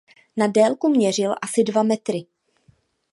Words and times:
Na 0.37 0.47
délku 0.47 0.87
měřil 0.89 1.35
asi 1.41 1.63
dva 1.63 1.83
metry. 1.83 2.25